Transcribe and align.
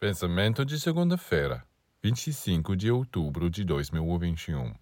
Pensamento 0.00 0.64
de 0.64 0.78
segunda-feira, 0.78 1.66
25 2.00 2.76
de 2.76 2.88
outubro 2.88 3.50
de 3.50 3.64
2021. 3.64 4.72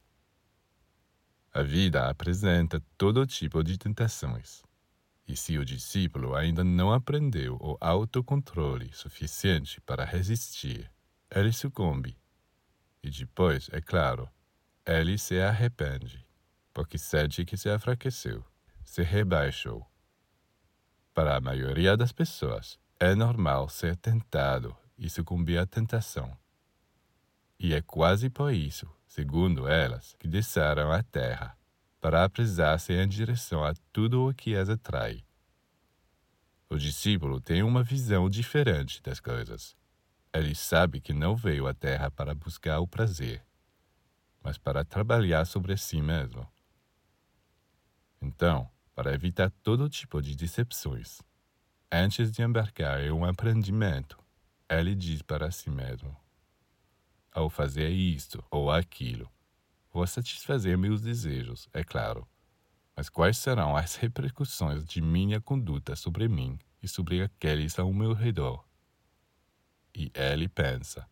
A 1.54 1.62
vida 1.62 2.10
apresenta 2.10 2.84
todo 2.98 3.26
tipo 3.26 3.64
de 3.64 3.78
tentações. 3.78 4.62
E 5.26 5.34
se 5.34 5.56
o 5.56 5.64
discípulo 5.64 6.34
ainda 6.34 6.62
não 6.62 6.92
aprendeu 6.92 7.56
o 7.62 7.78
autocontrole 7.80 8.92
suficiente 8.92 9.80
para 9.80 10.04
resistir, 10.04 10.92
ele 11.34 11.50
sucumbe. 11.50 12.14
E 13.02 13.08
depois, 13.08 13.70
é 13.72 13.80
claro, 13.80 14.28
ele 14.84 15.16
se 15.16 15.40
arrepende, 15.40 16.26
porque 16.74 16.98
sente 16.98 17.42
que 17.46 17.56
se 17.56 17.74
enfraqueceu, 17.74 18.44
se 18.84 19.02
rebaixou. 19.02 19.90
Para 21.14 21.36
a 21.36 21.40
maioria 21.40 21.96
das 21.96 22.12
pessoas, 22.12 22.78
é 23.00 23.14
normal 23.14 23.70
ser 23.70 23.96
tentado 23.96 24.76
e 24.98 25.08
sucumbir 25.10 25.58
à 25.58 25.66
tentação. 25.66 26.36
E 27.58 27.74
é 27.74 27.80
quase 27.80 28.28
por 28.28 28.52
isso, 28.52 28.88
segundo 29.06 29.66
elas, 29.66 30.14
que 30.18 30.28
desceram 30.28 30.92
à 30.92 31.02
terra, 31.02 31.56
para 32.00 32.24
apressar-se 32.24 32.92
em 32.92 33.08
direção 33.08 33.64
a 33.64 33.74
tudo 33.92 34.28
o 34.28 34.34
que 34.34 34.54
as 34.54 34.68
atrai. 34.68 35.24
O 36.68 36.76
discípulo 36.76 37.40
tem 37.40 37.62
uma 37.62 37.82
visão 37.82 38.28
diferente 38.28 39.00
das 39.02 39.20
coisas. 39.20 39.76
Ele 40.32 40.54
sabe 40.54 41.00
que 41.00 41.12
não 41.12 41.36
veio 41.36 41.66
à 41.66 41.72
terra 41.72 42.10
para 42.10 42.34
buscar 42.34 42.80
o 42.80 42.86
prazer, 42.86 43.44
mas 44.42 44.58
para 44.58 44.84
trabalhar 44.84 45.44
sobre 45.46 45.76
si 45.76 46.02
mesmo. 46.02 46.46
Então, 48.20 48.68
para 48.94 49.14
evitar 49.14 49.50
todo 49.62 49.88
tipo 49.88 50.20
de 50.20 50.34
decepções, 50.34 51.22
antes 51.90 52.32
de 52.32 52.42
embarcar 52.42 53.00
em 53.00 53.10
um 53.10 53.24
aprendimento, 53.24 54.18
ele 54.68 54.94
diz 54.94 55.22
para 55.22 55.50
si 55.50 55.70
mesmo: 55.70 56.16
Ao 57.32 57.48
fazer 57.48 57.90
isto 57.90 58.44
ou 58.50 58.70
aquilo, 58.70 59.30
vou 59.92 60.06
satisfazer 60.06 60.76
meus 60.76 61.00
desejos, 61.00 61.68
é 61.72 61.84
claro. 61.84 62.26
Mas 62.96 63.08
quais 63.08 63.36
serão 63.36 63.76
as 63.76 63.96
repercussões 63.96 64.84
de 64.84 65.00
minha 65.02 65.40
conduta 65.40 65.94
sobre 65.94 66.28
mim 66.28 66.58
e 66.82 66.88
sobre 66.88 67.22
aqueles 67.22 67.78
ao 67.78 67.92
meu 67.92 68.14
redor? 68.14 68.64
E 69.94 70.10
ele 70.14 70.48
pensa. 70.48 71.06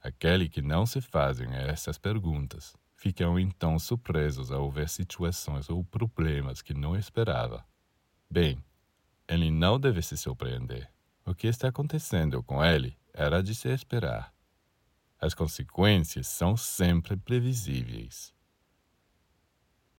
Aquele 0.00 0.48
que 0.48 0.62
não 0.62 0.86
se 0.86 1.00
fazem 1.00 1.52
essas 1.52 1.98
perguntas 1.98 2.76
ficam 2.94 3.38
então 3.38 3.78
surpresos 3.78 4.50
ao 4.50 4.70
ver 4.70 4.88
situações 4.88 5.68
ou 5.68 5.84
problemas 5.84 6.62
que 6.62 6.74
não 6.74 6.96
esperava. 6.96 7.64
Bem, 8.30 8.62
ele 9.28 9.50
não 9.50 9.78
deve 9.78 10.02
se 10.02 10.16
surpreender. 10.16 10.90
O 11.28 11.34
que 11.34 11.46
está 11.46 11.68
acontecendo 11.68 12.42
com 12.42 12.64
ele 12.64 12.96
era 13.12 13.42
de 13.42 13.54
se 13.54 13.68
esperar. 13.68 14.32
As 15.20 15.34
consequências 15.34 16.26
são 16.26 16.56
sempre 16.56 17.18
previsíveis. 17.18 18.32